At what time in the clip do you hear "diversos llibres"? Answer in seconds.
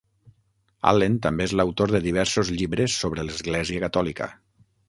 2.07-2.99